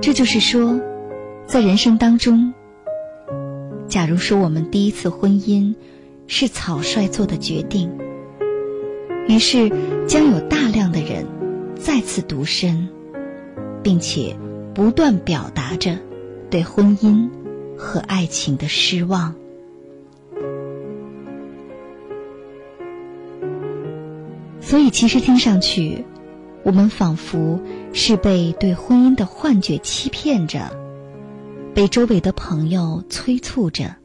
[0.00, 0.80] 这就是说，
[1.44, 2.54] 在人生当中。
[3.88, 5.74] 假如说我们第一次婚姻
[6.26, 7.90] 是草率做的决定，
[9.28, 9.70] 于是
[10.08, 11.26] 将有大量的人
[11.76, 12.88] 再次独身，
[13.82, 14.36] 并且
[14.74, 15.98] 不断表达着
[16.50, 17.28] 对婚姻
[17.76, 19.34] 和爱情的失望。
[24.60, 26.04] 所以，其实听上去，
[26.64, 27.60] 我们仿佛
[27.92, 30.83] 是被对婚姻的幻觉欺骗着。
[31.74, 33.96] 被周围的朋友催促着，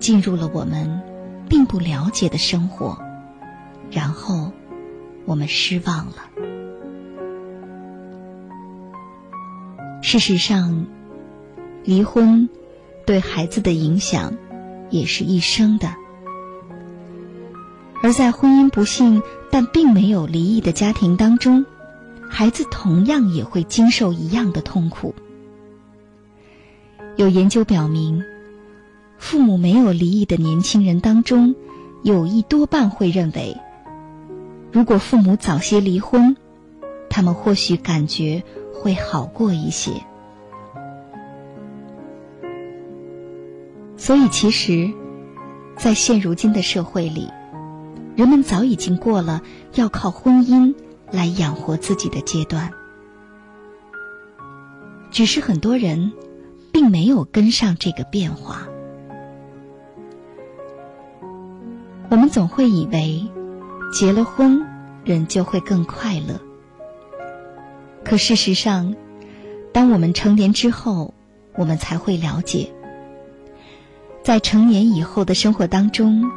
[0.00, 1.00] 进入了我们
[1.48, 2.98] 并不了解的生活，
[3.88, 4.50] 然后
[5.24, 6.16] 我们失望了。
[10.02, 10.86] 事实上，
[11.84, 12.48] 离婚
[13.06, 14.36] 对孩子的影响
[14.90, 15.94] 也是一生的，
[18.02, 21.64] 而在婚姻不幸但并没有离异的家庭当中，
[22.28, 25.14] 孩子同样也会经受一样的痛苦。
[27.16, 28.24] 有研究表明，
[29.18, 31.54] 父母没有离异的年轻人当中，
[32.02, 33.56] 有一多半会认为，
[34.72, 36.36] 如果父母早些离婚，
[37.08, 38.42] 他们或许感觉
[38.72, 39.92] 会好过一些。
[43.96, 44.92] 所以，其实，
[45.76, 47.30] 在现如今的社会里，
[48.16, 49.40] 人们早已经过了
[49.74, 50.74] 要靠婚姻
[51.12, 52.72] 来养活自己的阶段，
[55.12, 56.12] 只是很多人
[56.84, 58.68] 并没有跟上这个变化。
[62.10, 63.26] 我们总会以为，
[63.90, 64.66] 结了婚，
[65.02, 66.38] 人就会更快乐。
[68.04, 68.94] 可事实上，
[69.72, 71.14] 当我们成年之后，
[71.54, 72.70] 我们才会了解，
[74.22, 76.30] 在成年以后的生活当中，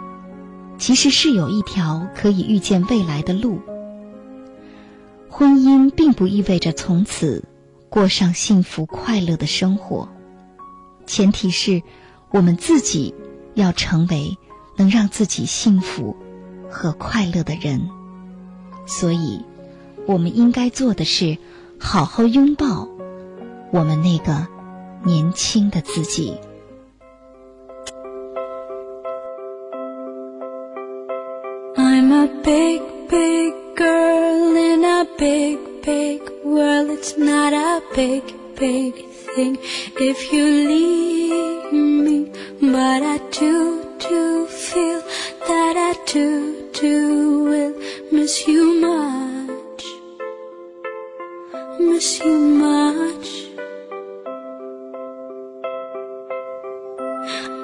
[0.78, 3.60] 其实是有一条可以预见未来的路。
[5.28, 7.44] 婚姻并不意味着从此
[7.90, 10.08] 过上幸福快乐的生活，
[11.08, 11.82] 前提是
[12.30, 13.16] 我们自己
[13.56, 14.38] 要成为。
[14.80, 16.16] 能让自己幸福
[16.70, 17.90] 和快乐的人，
[18.86, 19.44] 所以，
[20.06, 21.36] 我们应该做的是
[21.80, 22.88] 好好拥抱
[23.72, 24.46] 我们那个
[25.04, 26.38] 年轻的自己。
[31.76, 36.92] I'm a big, big girl in a big, big world.
[36.92, 38.22] It's not a big,
[38.56, 38.94] big
[39.40, 45.02] if you leave me, but I do, do feel
[45.48, 47.76] that I do, do will
[48.12, 49.84] miss you much,
[51.80, 53.28] miss you much.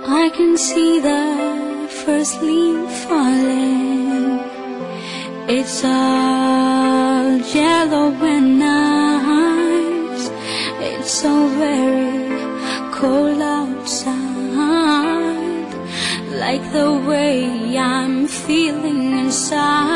[0.06, 4.40] I can see the first leaf falling.
[5.50, 9.13] It's all yellow and nice.
[11.24, 12.28] So very
[12.92, 14.14] cold outside.
[16.44, 19.93] Like the way I'm feeling inside.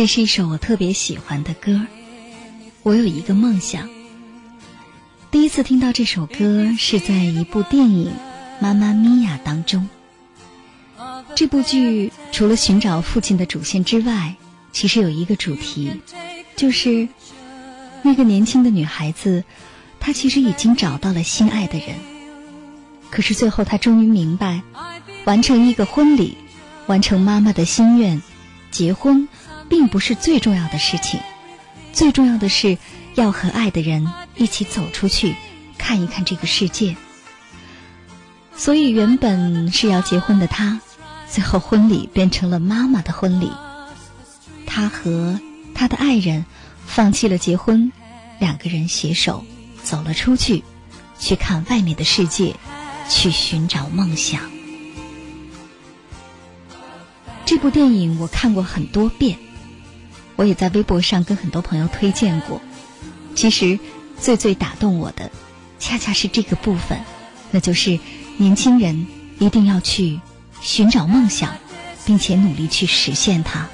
[0.00, 1.78] 这是一首我特别喜欢的歌。
[2.82, 3.86] 我有一个梦想，
[5.30, 8.06] 第一次听到这首歌是在一部电影
[8.62, 9.86] 《妈妈咪呀》当中。
[11.34, 14.34] 这部剧除了寻找父亲的主线之外，
[14.72, 15.92] 其实有一个主题，
[16.56, 17.06] 就是
[18.00, 19.44] 那个年轻的女孩子，
[20.00, 21.88] 她其实已经找到了心爱的人，
[23.10, 24.62] 可是最后她终于明白，
[25.26, 26.38] 完成一个婚礼，
[26.86, 28.22] 完成妈妈的心愿，
[28.70, 29.28] 结婚，
[29.70, 31.20] 并不是最重要的事情，
[31.94, 32.76] 最重要的是
[33.14, 34.06] 要和爱的人
[34.36, 35.34] 一起走出去，
[35.78, 36.96] 看一看这个世界。
[38.54, 40.80] 所以原本是要结婚的他。
[41.30, 43.52] 最后，婚礼变成了妈妈的婚礼。
[44.66, 45.38] 他和
[45.74, 46.44] 他的爱人
[46.86, 47.92] 放弃了结婚，
[48.40, 49.44] 两个人携手
[49.84, 50.64] 走了出去，
[51.20, 52.56] 去看外面的世界，
[53.08, 54.40] 去寻找梦想。
[57.46, 59.38] 这部电影我看过很多遍，
[60.40, 62.62] 我也在微博上跟很多朋友推荐过。
[63.34, 63.78] 其实，
[64.18, 65.30] 最最打动我的，
[65.78, 66.98] 恰恰是这个部分，
[67.50, 68.00] 那就是
[68.38, 69.06] 年轻人
[69.38, 70.18] 一定要去。
[70.62, 71.54] 寻找梦想，
[72.06, 73.68] 并且努力去实现它。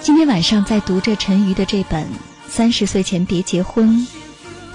[0.00, 2.04] 今天晚上在读着陈瑜的这本
[2.48, 4.00] 《三十岁前别结婚》，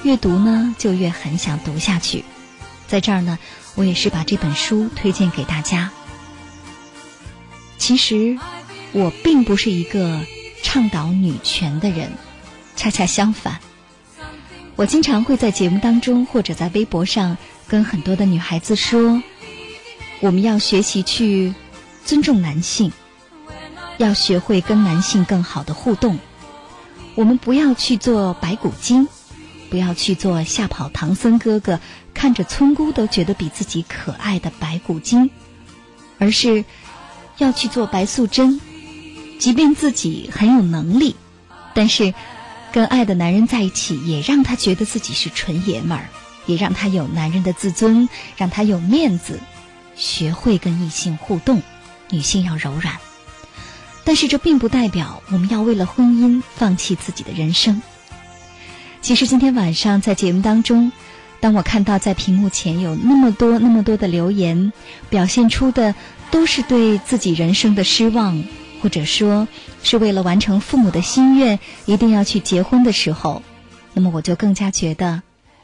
[0.03, 2.23] 越读呢就越很想读下去。
[2.87, 3.37] 在这儿呢，
[3.75, 5.91] 我也是把这本书推荐给大家。
[7.77, 8.37] 其实，
[8.93, 10.19] 我并不是一个
[10.63, 12.11] 倡导女权的人，
[12.75, 13.59] 恰恰相反，
[14.75, 17.37] 我经常会在节目当中或者在微博上。
[17.67, 19.23] 跟很多的女孩子说，
[20.19, 21.53] 我们要学习去
[22.03, 22.91] 尊重男性，
[23.97, 26.19] 要学会跟男性更好的互动。
[27.15, 29.07] 我们不要去做白骨精，
[29.69, 31.79] 不要去做吓跑唐僧哥哥、
[32.13, 35.29] 看着村姑都觉得比自己可爱的白骨精，
[36.19, 36.65] 而是
[37.37, 38.59] 要去做白素贞。
[39.41, 41.15] 即便自己很有能力，
[41.73, 42.13] 但是
[42.71, 46.05] 跟爱的男人在一起，也让他觉得自己是纯爷们儿。
[46.45, 49.39] 也让他有男人的自尊，让他有面子，
[49.95, 51.61] 学会跟异性互动。
[52.11, 52.97] 女性要柔软，
[54.03, 57.81] 但是这并不代表我们要为了婚姻放弃自己的人生。
[59.01, 60.91] 其实今天晚上在节目当中，
[61.39, 64.71] 当我看到在屏幕前有那么多那么多的留言，
[65.09, 65.95] 表现出的
[66.29, 68.43] 都是对自己人生的失望，
[68.81, 69.47] 或者说
[69.83, 73.43] 是为了完成父母的心愿，一定要去结婚的时候，
[73.93, 75.21] 那么我就更加觉得。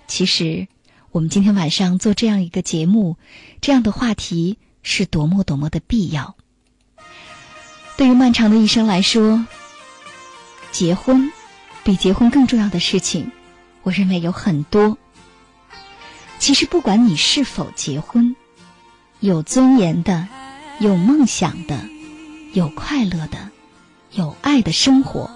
[0.08, 0.68] 其实，
[1.12, 3.18] 我们今天晚上做这样一个节目，
[3.60, 6.36] 这样的话题是多么多么的必要。
[7.98, 9.46] 对于漫长的一生来说，
[10.72, 11.32] 结婚
[11.84, 13.32] 比结婚更重要的事情，
[13.82, 14.98] 我认为有很多。
[16.38, 18.36] 其实，不管你是否结婚，
[19.20, 20.28] 有尊严的、
[20.80, 21.90] 有梦想的、
[22.54, 23.50] 有快乐的、
[24.12, 25.30] 有爱的生活，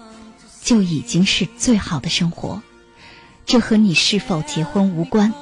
[0.63, 2.61] 就已经是最好的生活。
[3.45, 5.33] 这和你是否结婚无关，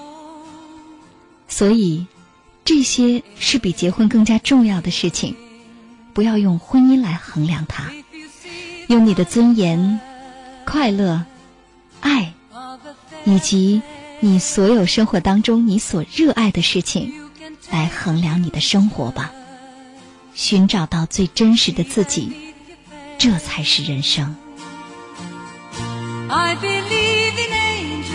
[1.47, 2.07] 所以
[2.65, 5.35] 这些是比结婚更加重要的事情。
[6.13, 7.91] 不要用婚姻来衡量它，
[8.87, 9.99] 用你的尊严、
[10.65, 11.25] 快乐、
[12.01, 12.33] 爱，
[13.25, 13.81] 以及
[14.19, 17.13] 你所有生活当中你所热爱的事情
[17.69, 19.31] 来衡量你的生活吧。
[20.33, 22.53] 寻找到最真实的自己，
[23.17, 24.35] 这才是人生。
[26.29, 28.13] I believe in angels,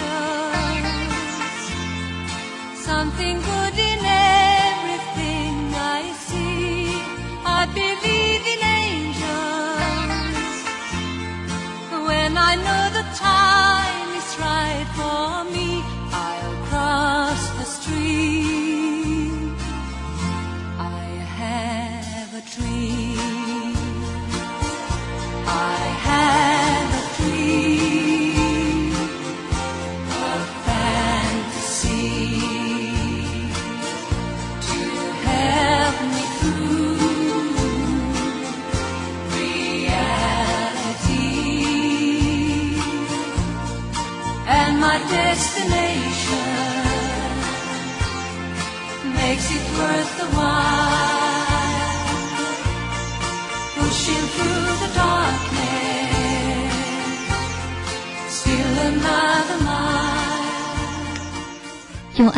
[2.84, 3.53] something good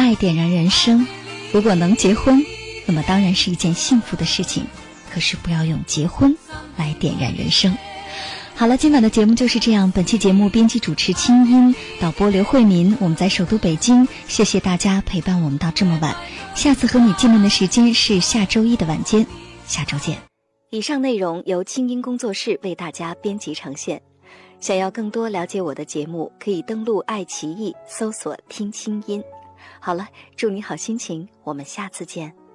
[0.07, 1.05] 爱点燃人生。
[1.53, 2.41] 如果能结婚，
[2.87, 4.65] 那么当然是一件幸福的事情。
[5.13, 6.37] 可是不要用结婚
[6.77, 7.77] 来点燃人生。
[8.55, 9.91] 好了，今晚的节目就是这样。
[9.91, 12.97] 本期节目编辑主持清音，导播刘慧民。
[13.01, 16.15] 我们在首都北京，谢谢大家陪伴我们到这么晚。
[16.55, 19.27] 下次和你见面的时间是下周一的晚间，
[19.67, 20.19] 下周见。
[20.71, 24.01] 以上内容由清音工作室为大家编辑呈现。
[24.61, 29.21] 想要更多了解我的节目，可以登录爱奇艺搜索“听清音”。
[29.81, 32.46] 好了，祝你好心情，我们下次见。